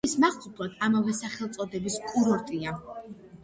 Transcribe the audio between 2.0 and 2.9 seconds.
კურორტია.